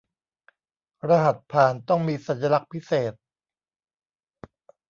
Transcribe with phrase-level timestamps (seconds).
[1.09, 3.13] รหัสผ่านต้องมีสัญลักษณ์พิเศษ